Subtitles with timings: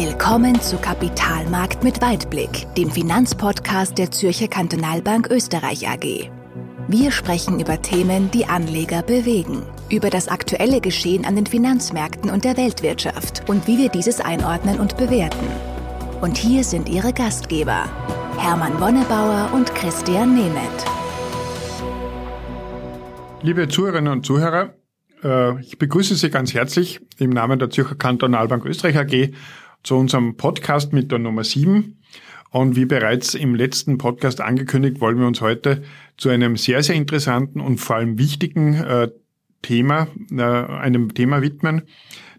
[0.00, 6.30] Willkommen zu Kapitalmarkt mit Weitblick, dem Finanzpodcast der Zürcher Kantonalbank Österreich AG.
[6.86, 12.44] Wir sprechen über Themen, die Anleger bewegen, über das aktuelle Geschehen an den Finanzmärkten und
[12.44, 15.48] der Weltwirtschaft und wie wir dieses einordnen und bewerten.
[16.20, 17.82] Und hier sind Ihre Gastgeber,
[18.38, 20.84] Hermann Wonnebauer und Christian Nemeth.
[23.42, 24.74] Liebe Zuhörerinnen und Zuhörer,
[25.24, 29.34] äh, ich begrüße Sie ganz herzlich im Namen der Zürcher Kantonalbank Österreich AG
[29.82, 31.98] zu unserem Podcast mit der Nummer 7.
[32.50, 35.82] Und wie bereits im letzten Podcast angekündigt, wollen wir uns heute
[36.16, 39.08] zu einem sehr, sehr interessanten und vor allem wichtigen äh,
[39.62, 41.82] Thema, äh, einem Thema widmen,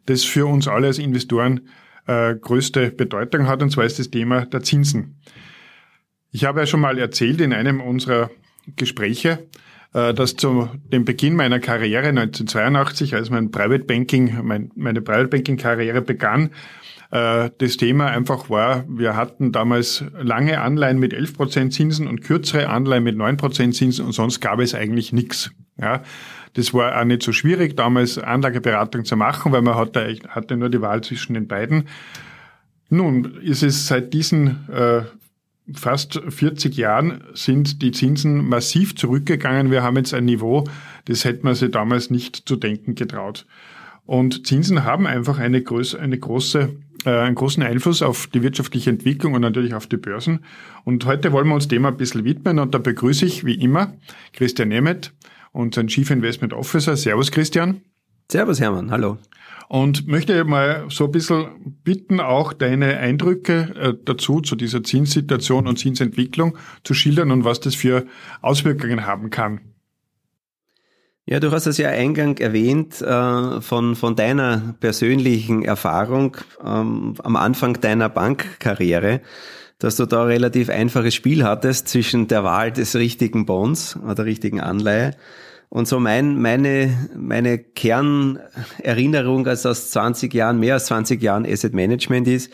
[0.05, 1.67] das für uns alle als Investoren
[2.07, 5.19] äh, größte Bedeutung hat, und zwar ist das Thema der Zinsen.
[6.31, 8.31] Ich habe ja schon mal erzählt in einem unserer
[8.75, 9.47] Gespräche,
[9.93, 15.27] äh, dass zu dem Beginn meiner Karriere 1982, als mein Private Banking, mein, meine Private
[15.27, 16.51] Banking Karriere begann,
[17.11, 23.03] das Thema einfach war, wir hatten damals lange Anleihen mit 11% Zinsen und kürzere Anleihen
[23.03, 25.49] mit 9% Zinsen und sonst gab es eigentlich nichts.
[25.77, 26.03] Ja,
[26.53, 30.69] das war auch nicht so schwierig, damals Anlageberatung zu machen, weil man hatte, hatte nur
[30.69, 31.85] die Wahl zwischen den beiden.
[32.89, 35.01] Nun ist es seit diesen äh,
[35.73, 39.71] fast 40 Jahren sind die Zinsen massiv zurückgegangen.
[39.71, 40.65] Wir haben jetzt ein Niveau,
[41.05, 43.45] das hätte man sich damals nicht zu denken getraut.
[44.05, 46.69] Und Zinsen haben einfach eine, große, eine große, äh,
[47.05, 50.39] einen großen Einfluss auf die wirtschaftliche Entwicklung und natürlich auf die Börsen.
[50.83, 53.93] Und heute wollen wir uns dem ein bisschen widmen und da begrüße ich wie immer
[54.33, 55.13] Christian Nemeth,
[55.51, 56.97] unseren Chief Investment Officer.
[56.97, 57.81] Servus Christian.
[58.31, 59.17] Servus Hermann, hallo
[59.69, 65.67] und möchte mal so ein bisschen bitten, auch deine Eindrücke äh, dazu, zu dieser Zinssituation
[65.67, 68.05] und Zinsentwicklung zu schildern und was das für
[68.41, 69.61] Auswirkungen haben kann.
[71.31, 76.35] Ja, du hast es ja eingang erwähnt äh, von, von deiner persönlichen Erfahrung
[76.65, 79.21] ähm, am Anfang deiner Bankkarriere,
[79.77, 84.25] dass du da relativ einfaches Spiel hattest zwischen der Wahl des richtigen Bonds oder der
[84.25, 85.11] richtigen Anleihe.
[85.69, 91.75] Und so mein, meine, meine Kernerinnerung als aus 20 Jahren, mehr als 20 Jahren Asset
[91.75, 92.51] Management ist,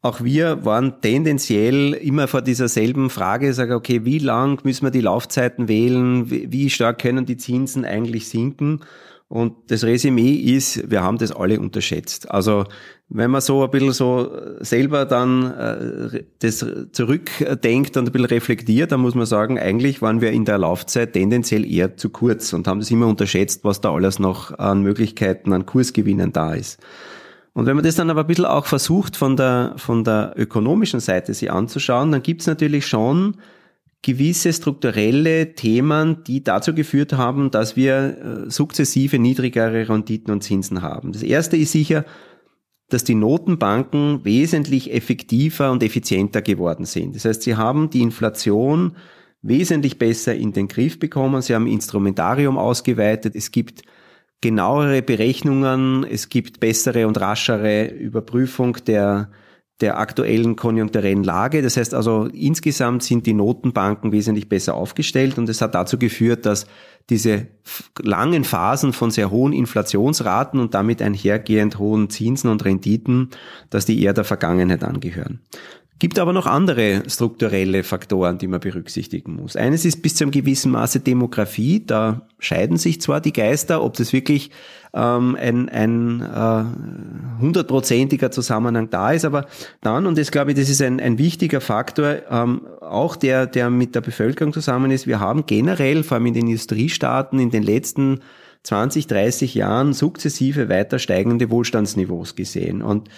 [0.00, 4.90] auch wir waren tendenziell immer vor dieser selben Frage, sage, okay, wie lang müssen wir
[4.90, 6.30] die Laufzeiten wählen?
[6.30, 8.80] Wie stark können die Zinsen eigentlich sinken?
[9.28, 12.30] Und das Resümee ist, wir haben das alle unterschätzt.
[12.30, 12.64] Also
[13.10, 18.92] wenn man so ein bisschen so selber dann äh, das zurückdenkt und ein bisschen reflektiert,
[18.92, 22.66] dann muss man sagen, eigentlich waren wir in der Laufzeit tendenziell eher zu kurz und
[22.66, 26.78] haben das immer unterschätzt, was da alles noch an Möglichkeiten, an Kursgewinnen da ist.
[27.58, 31.00] Und wenn man das dann aber ein bisschen auch versucht, von der, von der ökonomischen
[31.00, 33.38] Seite sich anzuschauen, dann gibt es natürlich schon
[34.00, 40.82] gewisse strukturelle Themen, die dazu geführt haben, dass wir äh, sukzessive niedrigere Renditen und Zinsen
[40.82, 41.10] haben.
[41.10, 42.04] Das erste ist sicher,
[42.90, 47.16] dass die Notenbanken wesentlich effektiver und effizienter geworden sind.
[47.16, 48.94] Das heißt, sie haben die Inflation
[49.42, 51.42] wesentlich besser in den Griff bekommen.
[51.42, 53.34] Sie haben Instrumentarium ausgeweitet.
[53.34, 53.82] Es gibt
[54.40, 56.04] genauere Berechnungen.
[56.04, 59.30] Es gibt bessere und raschere Überprüfung der
[59.80, 61.62] der aktuellen konjunkturellen Lage.
[61.62, 66.46] Das heißt also, insgesamt sind die Notenbanken wesentlich besser aufgestellt und es hat dazu geführt,
[66.46, 66.66] dass
[67.10, 67.46] diese
[68.02, 73.30] langen Phasen von sehr hohen Inflationsraten und damit einhergehend hohen Zinsen und Renditen,
[73.70, 75.40] dass die eher der Vergangenheit angehören.
[75.98, 79.56] Gibt aber noch andere strukturelle Faktoren, die man berücksichtigen muss.
[79.56, 81.84] Eines ist bis zu einem gewissen Maße Demografie.
[81.84, 84.52] Da scheiden sich zwar die Geister, ob das wirklich
[84.94, 89.46] ähm, ein, ein äh, hundertprozentiger Zusammenhang da ist, aber
[89.80, 93.68] dann, und das glaube ich, das ist ein, ein wichtiger Faktor, ähm, auch der, der
[93.68, 97.64] mit der Bevölkerung zusammen ist, wir haben generell, vor allem in den Industriestaaten, in den
[97.64, 98.20] letzten
[98.62, 102.82] 20, 30 Jahren sukzessive weiter steigende Wohlstandsniveaus gesehen.
[102.82, 103.08] Und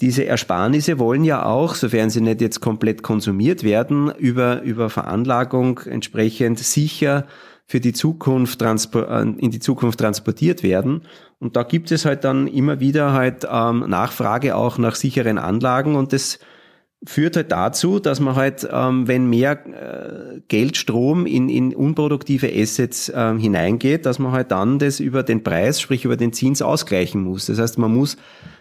[0.00, 5.80] diese Ersparnisse wollen ja auch, sofern sie nicht jetzt komplett konsumiert werden, über, über Veranlagung
[5.80, 7.26] entsprechend sicher
[7.66, 11.02] für die Zukunft äh, in die Zukunft transportiert werden.
[11.38, 15.94] Und da gibt es halt dann immer wieder halt ähm, Nachfrage auch nach sicheren Anlagen
[15.94, 16.38] und das
[17.06, 23.10] führt halt dazu, dass man halt, ähm, wenn mehr äh, Geldstrom in, in unproduktive Assets
[23.14, 27.22] ähm, hineingeht, dass man halt dann das über den Preis, sprich über den Zins ausgleichen
[27.22, 27.46] muss.
[27.46, 28.18] Das heißt, man muss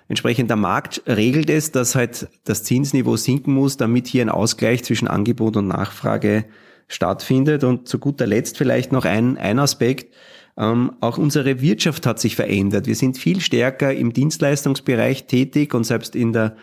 [0.10, 4.84] Entsprechend der Markt regelt es, dass halt das Zinsniveau sinken muss, damit hier ein Ausgleich
[4.84, 6.46] zwischen Angebot und Nachfrage
[6.88, 7.64] stattfindet.
[7.64, 10.14] Und zu guter Letzt vielleicht noch ein, ein Aspekt.
[10.58, 12.88] Ähm, auch unsere Wirtschaft hat sich verändert.
[12.88, 16.58] Wir sind viel stärker im Dienstleistungsbereich tätig und selbst in der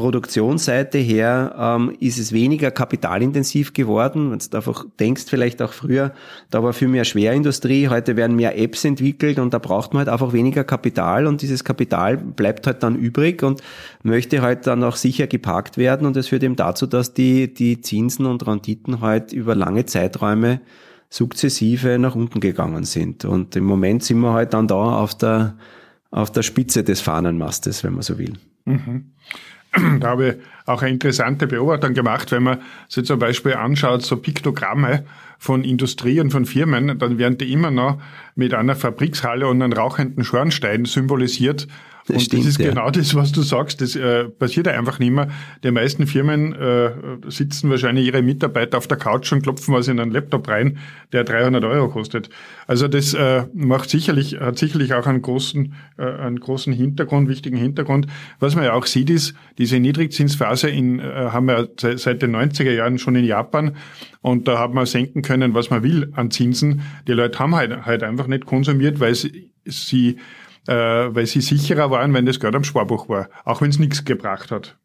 [0.00, 4.30] Produktionsseite her ähm, ist es weniger kapitalintensiv geworden.
[4.30, 6.12] Wenn du einfach denkst, vielleicht auch früher,
[6.50, 10.08] da war viel mehr Schwerindustrie, heute werden mehr Apps entwickelt und da braucht man halt
[10.08, 13.62] einfach weniger Kapital und dieses Kapital bleibt halt dann übrig und
[14.02, 17.80] möchte halt dann auch sicher geparkt werden und das führt eben dazu, dass die, die
[17.80, 20.60] Zinsen und Renditen halt über lange Zeiträume
[21.10, 23.24] sukzessive nach unten gegangen sind.
[23.24, 25.56] Und im Moment sind wir halt dann da auf der,
[26.10, 28.34] auf der Spitze des Fahnenmastes, wenn man so will.
[28.64, 29.12] Mhm.
[30.00, 30.34] Da habe ich
[30.66, 35.04] auch eine interessante Beobachtung gemacht, wenn man sich zum Beispiel anschaut, so Piktogramme
[35.40, 37.98] von Industrie und von Firmen, dann werden die immer noch
[38.34, 41.66] mit einer Fabrikshalle und einem rauchenden Schornstein symbolisiert
[42.06, 42.70] das und stimmt, das ist ja.
[42.70, 43.80] genau das, was du sagst.
[43.80, 45.28] Das äh, passiert einfach nicht mehr.
[45.62, 46.90] Die meisten Firmen äh,
[47.28, 50.78] sitzen wahrscheinlich ihre Mitarbeiter auf der Couch und klopfen was in einen Laptop rein,
[51.12, 52.30] der 300 Euro kostet.
[52.66, 57.56] Also das äh, macht sicherlich, hat sicherlich auch einen großen, äh, einen großen Hintergrund, wichtigen
[57.56, 58.06] Hintergrund.
[58.38, 62.72] Was man ja auch sieht, ist, diese Niedrigzinsphase in, äh, haben wir seit den 90er
[62.72, 63.76] Jahren schon in Japan
[64.22, 66.82] und da hat man senken können, was man will an Zinsen.
[67.06, 70.18] Die Leute haben halt, halt einfach nicht konsumiert, weil sie, sie
[70.66, 74.04] äh, weil sie sicherer waren, wenn das Geld am Sparbuch war, auch wenn es nichts
[74.04, 74.78] gebracht hat.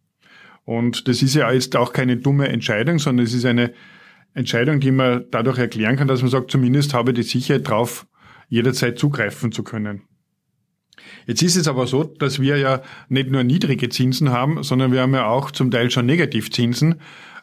[0.63, 3.74] Und das ist ja jetzt auch keine dumme Entscheidung, sondern es ist eine
[4.33, 8.07] Entscheidung, die man dadurch erklären kann, dass man sagt, zumindest habe ich die Sicherheit drauf,
[8.50, 10.01] jederzeit zugreifen zu können.
[11.27, 15.01] Jetzt ist es aber so, dass wir ja nicht nur niedrige Zinsen haben, sondern wir
[15.01, 16.95] haben ja auch zum Teil schon Negativzinsen.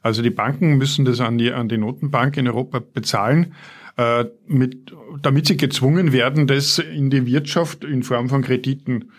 [0.03, 3.55] Also die Banken müssen das an die, an die Notenbank in Europa bezahlen
[3.97, 9.11] äh, mit, damit sie gezwungen werden, das in die Wirtschaft in Form von Krediten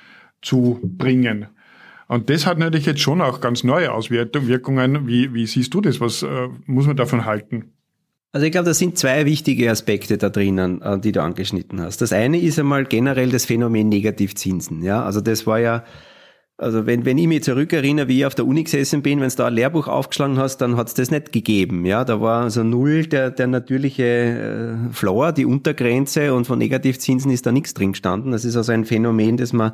[0.41, 1.47] zu bringen.
[2.07, 5.07] Und das hat natürlich jetzt schon auch ganz neue Auswirkungen.
[5.07, 6.01] Wie, wie siehst du das?
[6.01, 7.71] Was äh, muss man davon halten?
[8.33, 12.01] Also ich glaube, da sind zwei wichtige Aspekte da drinnen, äh, die du angeschnitten hast.
[12.01, 14.81] Das eine ist einmal generell das Phänomen Negativzinsen.
[14.83, 15.83] Ja, also das war ja
[16.57, 19.35] also wenn, wenn ich mich zurückerinnere, wie ich auf der Uni gesessen bin, wenn du
[19.35, 21.85] da ein Lehrbuch aufgeschlagen hast, dann hat es das nicht gegeben.
[21.85, 24.03] Ja, da war also null der, der natürliche
[24.89, 28.31] äh, Floor, die Untergrenze und von Negativzinsen ist da nichts drin gestanden.
[28.31, 29.73] Das ist also ein Phänomen, das wir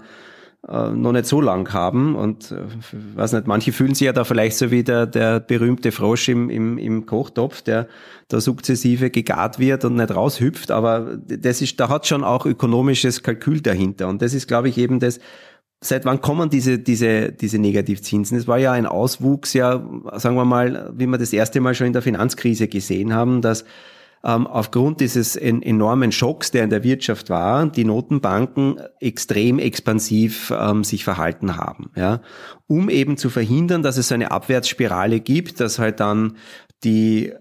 [0.67, 2.15] äh, noch nicht so lang haben.
[2.15, 2.61] Und äh,
[3.15, 6.49] weiß nicht, manche fühlen sich ja da vielleicht so wie der, der berühmte Frosch im,
[6.49, 7.87] im, im Kochtopf, der
[8.29, 10.71] da sukzessive gegart wird und nicht raushüpft.
[10.71, 14.07] Aber das ist, da hat schon auch ökonomisches Kalkül dahinter.
[14.07, 15.19] Und das ist, glaube ich, eben das,
[15.81, 18.37] Seit wann kommen diese, diese, diese Negativzinsen?
[18.37, 19.81] Es war ja ein Auswuchs, ja,
[20.13, 23.63] sagen wir mal, wie wir das erste Mal schon in der Finanzkrise gesehen haben, dass
[24.23, 30.51] ähm, aufgrund dieses en enormen Schocks, der in der Wirtschaft war, die Notenbanken extrem expansiv
[30.57, 32.21] ähm, sich verhalten haben, ja,
[32.67, 36.35] um eben zu verhindern, dass es so eine Abwärtsspirale gibt, dass halt dann
[36.83, 37.31] die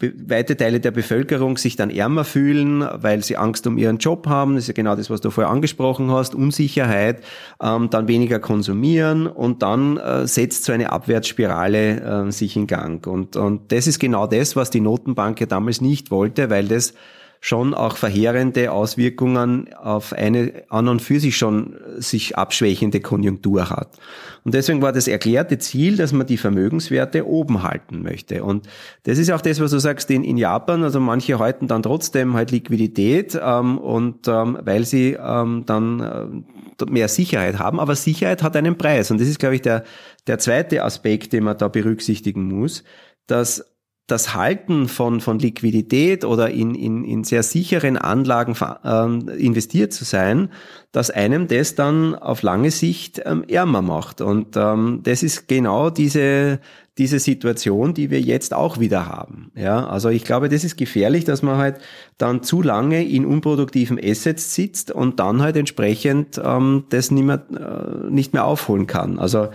[0.00, 4.54] weite Teile der Bevölkerung sich dann ärmer fühlen, weil sie Angst um ihren Job haben.
[4.54, 6.34] Das ist ja genau das, was du vorher angesprochen hast.
[6.34, 7.22] Unsicherheit,
[7.60, 13.06] ähm, dann weniger konsumieren und dann äh, setzt so eine Abwärtsspirale äh, sich in Gang.
[13.06, 16.94] Und, und das ist genau das, was die Notenbank ja damals nicht wollte, weil das
[17.40, 23.98] schon auch verheerende Auswirkungen auf eine an und für sich schon sich abschwächende Konjunktur hat.
[24.44, 28.44] Und deswegen war das erklärte Ziel, dass man die Vermögenswerte oben halten möchte.
[28.44, 28.68] Und
[29.04, 32.34] das ist auch das, was du sagst, in, in Japan, also manche halten dann trotzdem
[32.34, 38.42] halt Liquidität ähm, und ähm, weil sie ähm, dann äh, mehr Sicherheit haben, aber Sicherheit
[38.42, 39.10] hat einen Preis.
[39.10, 39.84] Und das ist, glaube ich, der,
[40.26, 42.84] der zweite Aspekt, den man da berücksichtigen muss,
[43.26, 43.64] dass
[44.08, 50.04] das Halten von, von Liquidität oder in, in, in sehr sicheren Anlagen äh, investiert zu
[50.04, 50.48] sein,
[50.92, 54.22] dass einem das dann auf lange Sicht ähm, ärmer macht.
[54.22, 56.58] Und ähm, das ist genau diese,
[56.96, 59.52] diese Situation, die wir jetzt auch wieder haben.
[59.54, 61.76] Ja, also ich glaube, das ist gefährlich, dass man halt
[62.16, 67.42] dann zu lange in unproduktiven Assets sitzt und dann halt entsprechend ähm, das nicht mehr,
[67.52, 69.18] äh, nicht mehr aufholen kann.
[69.18, 69.48] Also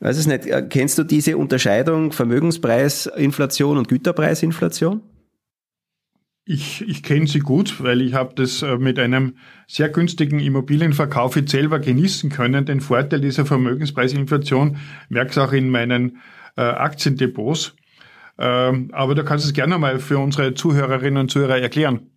[0.00, 5.02] weiß es nicht, äh, kennst du diese Unterscheidung Vermögenspreisinflation und Güterpreisinflation?
[6.48, 9.36] Ich, ich kenne sie gut, weil ich habe das äh, mit einem
[9.66, 12.66] sehr günstigen Immobilienverkauf jetzt selber genießen können.
[12.66, 14.76] Den Vorteil dieser Vermögenspreisinflation
[15.08, 16.18] merke ich auch in meinen
[16.56, 17.74] äh, Aktiendepots.
[18.38, 22.10] Ähm, aber du kannst es gerne mal für unsere Zuhörerinnen und Zuhörer erklären.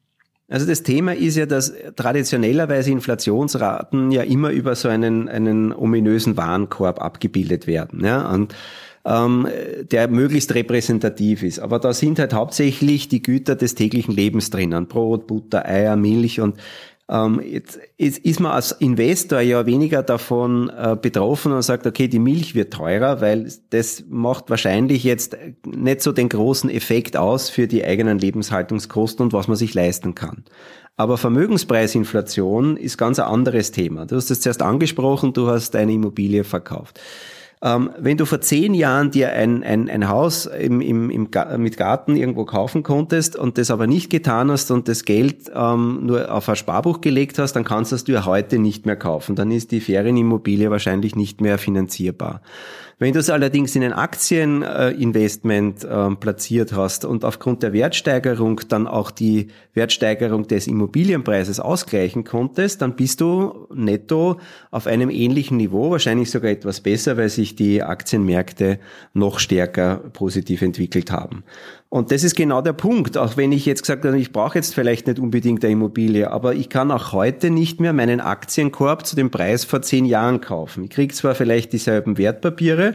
[0.49, 6.37] Also das Thema ist ja, dass traditionellerweise Inflationsraten ja immer über so einen, einen ominösen
[6.37, 8.03] Warenkorb abgebildet werden.
[8.03, 8.31] Ja?
[8.31, 8.55] Und
[9.05, 9.47] ähm,
[9.91, 11.59] der möglichst repräsentativ ist.
[11.59, 14.87] Aber da sind halt hauptsächlich die Güter des täglichen Lebens drinnen.
[14.87, 16.57] Brot, Butter, Eier, Milch und
[17.09, 22.07] ähm, jetzt, jetzt ist man als Investor ja weniger davon äh, betroffen und sagt, okay,
[22.07, 25.35] die Milch wird teurer, weil das macht wahrscheinlich jetzt
[25.65, 30.13] nicht so den großen Effekt aus für die eigenen Lebenshaltungskosten und was man sich leisten
[30.13, 30.43] kann.
[30.97, 34.05] Aber Vermögenspreisinflation ist ganz ein anderes Thema.
[34.05, 36.99] Du hast es zuerst angesprochen, du hast deine Immobilie verkauft.
[37.61, 41.75] Ähm, wenn du vor zehn Jahren dir ein, ein, ein Haus im, im, im, mit
[41.75, 46.33] Garten irgendwo kaufen konntest und das aber nicht getan hast und das Geld ähm, nur
[46.33, 49.35] auf ein Sparbuch gelegt hast, dann kannst du es dir heute nicht mehr kaufen.
[49.35, 52.41] Dann ist die Ferienimmobilie wahrscheinlich nicht mehr finanzierbar.
[53.01, 58.87] Wenn du es allerdings in ein Aktieninvestment äh, platziert hast und aufgrund der Wertsteigerung dann
[58.87, 65.91] auch die Wertsteigerung des Immobilienpreises ausgleichen konntest, dann bist du netto auf einem ähnlichen Niveau,
[65.91, 68.79] wahrscheinlich sogar etwas besser, weil sich die Aktienmärkte
[69.13, 71.45] noch stärker positiv entwickelt haben.
[71.91, 73.17] Und das ist genau der Punkt.
[73.17, 76.53] Auch wenn ich jetzt gesagt habe, ich brauche jetzt vielleicht nicht unbedingt eine Immobilie, aber
[76.53, 80.83] ich kann auch heute nicht mehr meinen Aktienkorb zu dem Preis vor zehn Jahren kaufen.
[80.83, 82.88] Ich kriege zwar vielleicht dieselben Wertpapiere,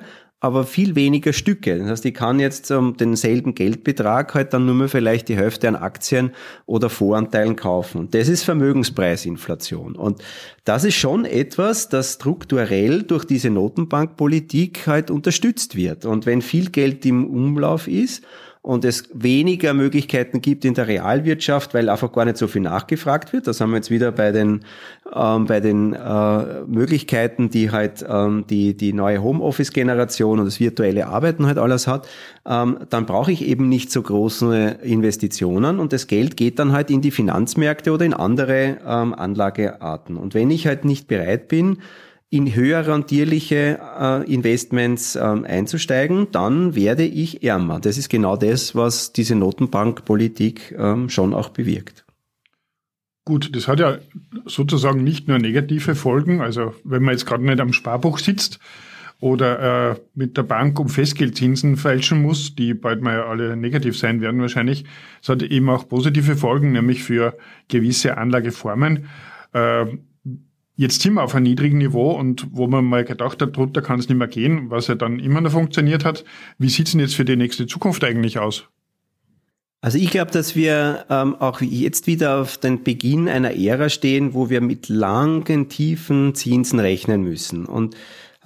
[0.44, 1.78] aber viel weniger Stücke.
[1.78, 5.68] Das heißt, ich kann jetzt um denselben Geldbetrag halt dann nur mehr vielleicht die Hälfte
[5.68, 6.32] an Aktien
[6.66, 7.98] oder Voranteilen kaufen.
[7.98, 9.96] Und das ist Vermögenspreisinflation.
[9.96, 10.22] Und
[10.64, 16.04] das ist schon etwas, das strukturell durch diese Notenbankpolitik halt unterstützt wird.
[16.04, 18.22] Und wenn viel Geld im Umlauf ist
[18.64, 23.34] und es weniger Möglichkeiten gibt in der Realwirtschaft, weil einfach gar nicht so viel nachgefragt
[23.34, 23.46] wird.
[23.46, 24.60] Das haben wir jetzt wieder bei den
[25.14, 31.08] ähm, bei den äh, Möglichkeiten, die halt ähm, die die neue Homeoffice-Generation und das virtuelle
[31.08, 32.08] Arbeiten halt alles hat.
[32.46, 36.90] Ähm, dann brauche ich eben nicht so große Investitionen und das Geld geht dann halt
[36.90, 40.16] in die Finanzmärkte oder in andere ähm, Anlagearten.
[40.16, 41.80] Und wenn ich halt nicht bereit bin,
[42.34, 47.78] in höher rentierliche äh, Investments ähm, einzusteigen, dann werde ich ärmer.
[47.78, 52.04] Das ist genau das, was diese Notenbankpolitik ähm, schon auch bewirkt.
[53.24, 53.98] Gut, das hat ja
[54.46, 56.40] sozusagen nicht nur negative Folgen.
[56.40, 58.58] Also wenn man jetzt gerade nicht am Sparbuch sitzt
[59.20, 64.20] oder äh, mit der Bank um Festgeldzinsen fälschen muss, die bald mal alle negativ sein
[64.20, 64.84] werden wahrscheinlich,
[65.22, 67.38] es hat eben auch positive Folgen, nämlich für
[67.68, 69.06] gewisse Anlageformen.
[69.52, 69.86] Äh,
[70.76, 74.00] Jetzt sind wir auf einem niedrigen Niveau und wo man mal gedacht hat, drunter kann
[74.00, 76.24] es nicht mehr gehen, was ja dann immer noch funktioniert hat.
[76.58, 78.64] Wie sieht's denn jetzt für die nächste Zukunft eigentlich aus?
[79.80, 84.32] Also ich glaube, dass wir ähm, auch jetzt wieder auf den Beginn einer Ära stehen,
[84.32, 87.66] wo wir mit langen, tiefen Zinsen rechnen müssen.
[87.66, 87.94] Und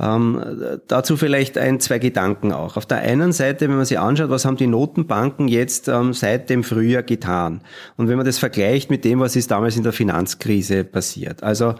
[0.00, 0.40] ähm,
[0.86, 2.76] dazu vielleicht ein, zwei Gedanken auch.
[2.76, 6.50] Auf der einen Seite, wenn man sich anschaut, was haben die Notenbanken jetzt ähm, seit
[6.50, 7.62] dem Frühjahr getan?
[7.96, 11.42] Und wenn man das vergleicht mit dem, was ist damals in der Finanzkrise passiert.
[11.42, 11.74] Also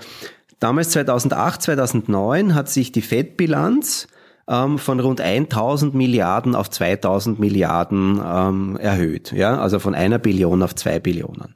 [0.61, 4.09] Damals 2008, 2009 hat sich die Fettbilanz
[4.49, 9.33] ähm, von rund 1000 Milliarden auf 2000 Milliarden ähm, erhöht.
[9.33, 11.55] Ja, also von einer Billion auf zwei Billionen.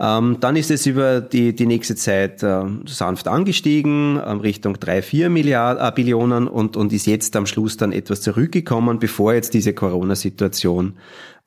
[0.00, 5.02] Ähm, dann ist es über die, die nächste Zeit äh, sanft angestiegen, ähm, Richtung drei,
[5.02, 9.54] vier Milliarden, äh, Billionen und, und ist jetzt am Schluss dann etwas zurückgekommen, bevor jetzt
[9.54, 10.94] diese Corona-Situation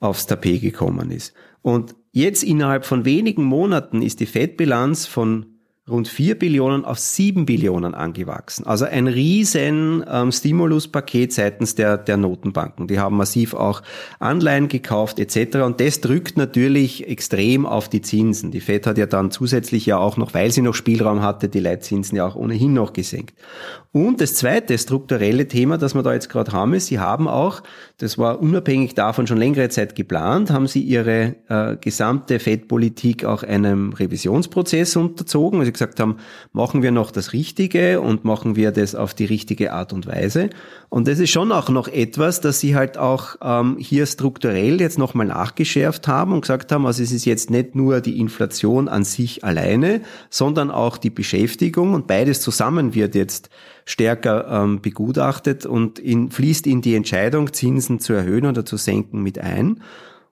[0.00, 1.34] aufs Tapet gekommen ist.
[1.62, 5.55] Und jetzt innerhalb von wenigen Monaten ist die Fettbilanz von
[5.88, 8.66] rund 4 Billionen auf 7 Billionen angewachsen.
[8.66, 12.88] Also ein riesen ähm, Stimuluspaket seitens der, der Notenbanken.
[12.88, 13.82] Die haben massiv auch
[14.18, 15.58] Anleihen gekauft etc.
[15.58, 18.50] Und das drückt natürlich extrem auf die Zinsen.
[18.50, 21.60] Die Fed hat ja dann zusätzlich ja auch noch, weil sie noch Spielraum hatte, die
[21.60, 23.34] Leitzinsen ja auch ohnehin noch gesenkt.
[23.92, 27.62] Und das zweite strukturelle Thema, das wir da jetzt gerade haben, ist, sie haben auch,
[27.96, 33.42] das war unabhängig davon schon längere Zeit geplant, haben sie ihre äh, gesamte Fed-Politik auch
[33.42, 35.60] einem Revisionsprozess unterzogen.
[35.60, 36.16] Also gesagt haben,
[36.52, 40.50] machen wir noch das Richtige und machen wir das auf die richtige Art und Weise.
[40.88, 44.98] Und das ist schon auch noch etwas, dass sie halt auch ähm, hier strukturell jetzt
[44.98, 49.04] nochmal nachgeschärft haben und gesagt haben, also es ist jetzt nicht nur die Inflation an
[49.04, 53.50] sich alleine, sondern auch die Beschäftigung und beides zusammen wird jetzt
[53.84, 59.22] stärker ähm, begutachtet und in, fließt in die Entscheidung, Zinsen zu erhöhen oder zu senken
[59.22, 59.80] mit ein.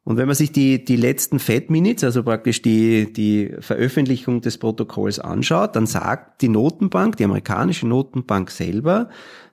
[0.04, 4.58] Und wenn man sich die, die letzten Fed Minutes, also praktisch die, die Veröffentlichung des
[4.58, 9.08] Protokolls anschaut, dann sagt die Notenbank, die amerikanische Notenbank selber,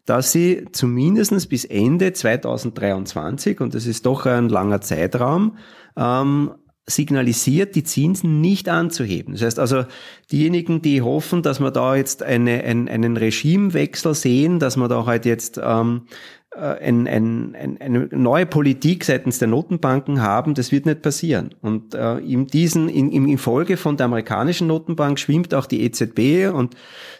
[0.06, 5.58] dass sie zumindestens bis Ende 2023, und das ist doch ein langer Zeitraum,
[5.96, 6.52] ähm,
[6.86, 9.34] signalisiert, die Zinsen nicht anzuheben.
[9.34, 9.86] Das heißt also,
[10.32, 15.06] diejenigen, die hoffen, dass wir da jetzt eine, ein, einen Regimewechsel sehen, dass wir da
[15.06, 20.74] halt jetzt ähm, äh, ein, ein, ein, eine neue Politik seitens der Notenbanken haben, das
[20.74, 21.56] wird nicht passieren.
[21.62, 26.54] Und äh, in diesen, in, in Folge von der amerikanischen Notenbank schwimmt auch die EZB
[26.54, 26.76] und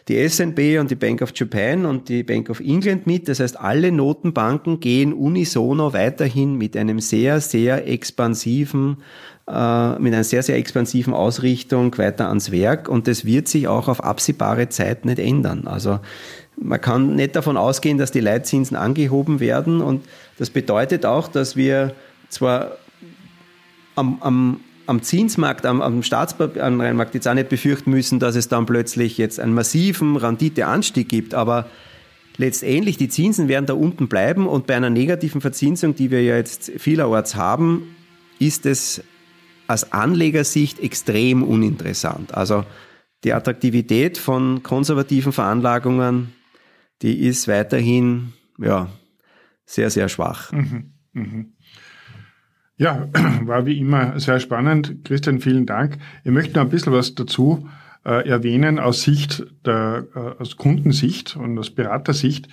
[0.08, 3.26] die SNB und die Bank of Japan und die Bank of England mit.
[3.26, 8.98] Das heißt, alle Notenbanken gehen unisono weiterhin mit einem sehr, sehr expansiven
[9.48, 13.88] äh, mit einer sehr, sehr expansiven Ausrichtung weiter ans Werk und das wird sich auch
[13.88, 15.66] auf absehbare Zeit nicht ändern.
[15.66, 15.98] Also
[16.62, 19.80] man kann nicht davon ausgehen, dass die Leitzinsen angehoben werden.
[19.80, 20.04] Und
[20.38, 21.94] das bedeutet auch, dass wir
[22.28, 22.72] zwar
[23.94, 28.66] am, am, am Zinsmarkt, am, am Staatsanleihenmarkt jetzt auch nicht befürchten müssen, dass es dann
[28.66, 31.66] plötzlich jetzt einen massiven Renditeanstieg gibt, aber
[32.36, 34.46] letztendlich die Zinsen werden da unten bleiben.
[34.46, 37.94] Und bei einer negativen Verzinsung, die wir ja jetzt vielerorts haben,
[38.38, 39.02] ist es
[39.68, 42.34] aus Anlegersicht extrem uninteressant.
[42.34, 42.64] Also
[43.24, 46.32] die Attraktivität von konservativen Veranlagungen,
[47.02, 48.88] die ist weiterhin ja,
[49.64, 50.52] sehr, sehr schwach.
[50.52, 51.44] Mhm, mh.
[52.76, 53.08] Ja,
[53.42, 55.04] war wie immer sehr spannend.
[55.04, 55.98] Christian, vielen Dank.
[56.24, 57.68] Ich möchte noch ein bisschen was dazu
[58.04, 62.48] äh, erwähnen aus Sicht der, äh, aus Kundensicht und aus Beratersicht.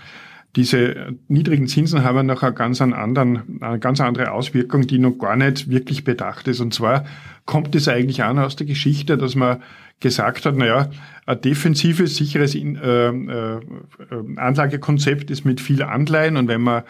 [0.55, 5.35] Diese niedrigen Zinsen haben noch eine ganz, anderen, eine ganz andere Auswirkung, die noch gar
[5.35, 6.59] nicht wirklich bedacht ist.
[6.59, 7.05] Und zwar
[7.45, 9.61] kommt es eigentlich an aus der Geschichte, dass man
[9.99, 10.89] gesagt hat, naja,
[11.25, 13.59] ein defensives, sicheres äh, äh,
[14.37, 16.83] Anlagekonzept ist mit viel Anleihen und wenn man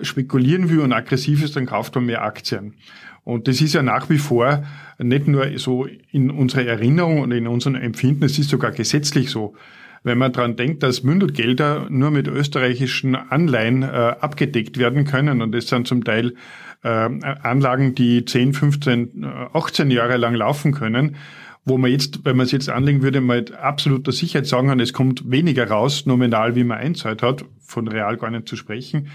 [0.00, 2.74] spekulieren will und aggressiv ist, dann kauft man mehr Aktien.
[3.22, 4.64] Und das ist ja nach wie vor
[4.98, 9.54] nicht nur so in unserer Erinnerung und in unserem Empfinden, es ist sogar gesetzlich so.
[10.04, 15.52] Wenn man daran denkt, dass Mündelgelder nur mit österreichischen Anleihen äh, abgedeckt werden können und
[15.52, 16.34] das sind zum Teil
[16.82, 21.16] äh, Anlagen, die 10, 15, 18 Jahre lang laufen können,
[21.64, 24.92] wo man jetzt, wenn man es jetzt anlegen würde, mit absoluter Sicherheit sagen kann, es
[24.92, 29.08] kommt weniger raus, nominal, wie man einzahlt hat, von real gar nicht zu sprechen,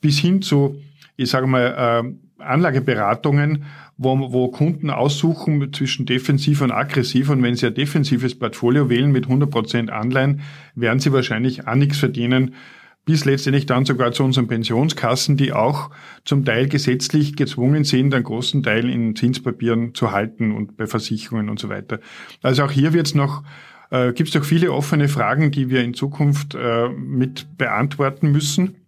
[0.00, 0.80] bis hin zu,
[1.16, 3.64] ich sage mal, äh, Anlageberatungen,
[3.96, 7.30] wo, wo Kunden aussuchen zwischen defensiv und aggressiv.
[7.30, 10.42] Und wenn sie ein defensives Portfolio wählen mit 100% Anleihen,
[10.74, 12.54] werden sie wahrscheinlich auch nichts verdienen,
[13.06, 15.90] bis letztendlich dann sogar zu unseren Pensionskassen, die auch
[16.24, 21.48] zum Teil gesetzlich gezwungen sind, einen großen Teil in Zinspapieren zu halten und bei Versicherungen
[21.48, 22.00] und so weiter.
[22.42, 23.44] Also auch hier wird es noch
[23.90, 28.85] äh, gibt es noch viele offene Fragen, die wir in Zukunft äh, mit beantworten müssen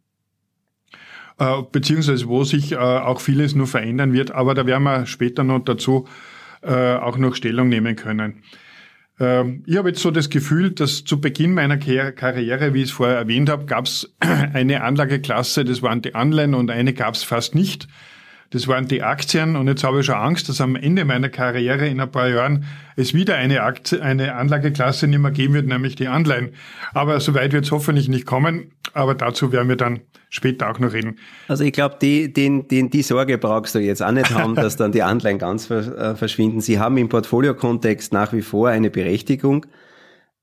[1.38, 4.30] äh, beziehungsweise wo sich äh, auch vieles nur verändern wird.
[4.32, 6.06] Aber da werden wir später noch dazu
[6.62, 8.42] äh, auch noch Stellung nehmen können.
[9.20, 12.90] Ähm, ich habe jetzt so das Gefühl, dass zu Beginn meiner Karriere, wie ich es
[12.90, 17.22] vorher erwähnt habe, gab es eine Anlageklasse, das waren die Anleihen und eine gab es
[17.22, 17.88] fast nicht.
[18.50, 21.86] Das waren die Aktien und jetzt habe ich schon Angst, dass am Ende meiner Karriere
[21.86, 22.64] in ein paar Jahren
[22.96, 26.54] es wieder eine, Aktie, eine Anlageklasse nicht mehr geben wird, nämlich die Anleihen.
[26.94, 30.00] Aber so weit wird es hoffentlich nicht kommen, aber dazu werden wir dann
[30.30, 31.18] später auch noch reden.
[31.46, 34.76] Also ich glaube, die, den, den, die Sorge brauchst du jetzt auch nicht haben, dass
[34.76, 36.62] dann die Anleihen ganz äh, verschwinden.
[36.62, 39.66] Sie haben im Portfoliokontext nach wie vor eine Berechtigung.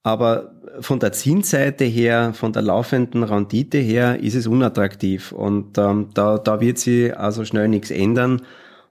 [0.05, 5.31] Aber von der Zinsseite her, von der laufenden Rendite her, ist es unattraktiv.
[5.31, 8.43] Und ähm, da, da wird sich also schnell nichts ändern.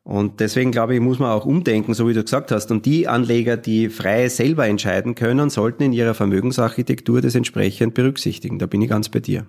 [0.02, 2.72] Und deswegen glaube ich, muss man auch umdenken, so wie du gesagt hast.
[2.72, 8.58] Und die Anleger, die frei selber entscheiden können, sollten in ihrer Vermögensarchitektur das entsprechend berücksichtigen.
[8.58, 9.46] Da bin ich ganz bei dir.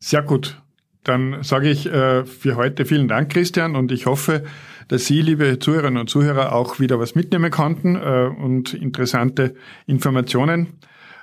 [0.00, 0.60] Sehr gut.
[1.04, 4.42] Dann sage ich äh, für heute vielen Dank, Christian, und ich hoffe,
[4.88, 9.54] dass Sie, liebe Zuhörerinnen und Zuhörer, auch wieder was mitnehmen konnten äh, und interessante
[9.86, 10.78] Informationen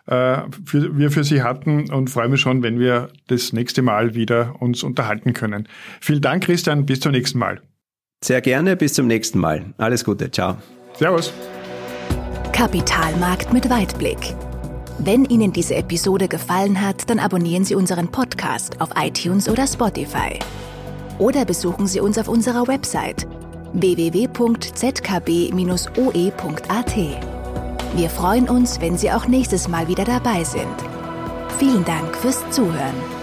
[0.05, 4.15] äh, für, wir für Sie hatten und freue mich schon, wenn wir das nächste Mal
[4.15, 5.67] wieder uns unterhalten können.
[6.01, 6.85] Vielen Dank, Christian.
[6.85, 7.61] Bis zum nächsten Mal.
[8.23, 8.75] Sehr gerne.
[8.75, 9.73] Bis zum nächsten Mal.
[9.77, 10.29] Alles Gute.
[10.31, 10.57] Ciao.
[10.93, 11.33] Servus.
[12.51, 14.35] Kapitalmarkt mit Weitblick.
[14.99, 20.39] Wenn Ihnen diese Episode gefallen hat, dann abonnieren Sie unseren Podcast auf iTunes oder Spotify.
[21.17, 23.27] Oder besuchen Sie uns auf unserer Website
[23.73, 24.73] www.zkb-oe.at.
[27.95, 30.75] Wir freuen uns, wenn Sie auch nächstes Mal wieder dabei sind.
[31.59, 33.22] Vielen Dank fürs Zuhören.